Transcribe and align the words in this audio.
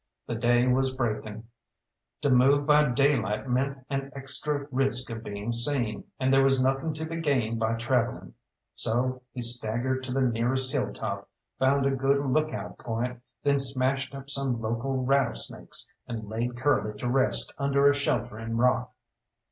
The 0.25 0.33
day 0.33 0.65
was 0.65 0.95
breaking; 0.95 1.43
to 2.21 2.31
move 2.31 2.65
by 2.65 2.89
daylight 2.89 3.47
meant 3.47 3.85
an 3.87 4.11
extra 4.15 4.65
risk 4.71 5.11
of 5.11 5.23
being 5.23 5.51
seen, 5.51 6.05
and 6.19 6.33
there 6.33 6.41
was 6.41 6.59
nothing 6.59 6.91
to 6.95 7.05
be 7.05 7.17
gained 7.17 7.59
by 7.59 7.75
travelling. 7.75 8.33
So 8.73 9.21
he 9.31 9.43
staggered 9.43 10.01
to 10.01 10.11
the 10.11 10.23
nearest 10.23 10.71
hilltop, 10.71 11.29
found 11.59 11.85
a 11.85 11.91
good 11.91 12.25
look 12.25 12.51
out 12.51 12.79
point, 12.79 13.21
then 13.43 13.59
smashed 13.59 14.15
up 14.15 14.27
some 14.27 14.59
local 14.59 15.05
rattlesnakes, 15.05 15.87
and 16.07 16.27
laid 16.27 16.57
Curly 16.57 16.97
to 16.97 17.07
rest 17.07 17.53
under 17.59 17.87
a 17.87 17.93
sheltering 17.93 18.57
rock. 18.57 18.91